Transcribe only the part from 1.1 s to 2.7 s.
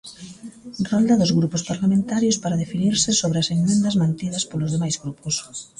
dos grupos parlamentarios para